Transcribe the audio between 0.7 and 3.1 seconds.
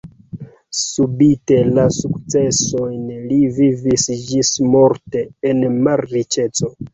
Spite la sukcesojn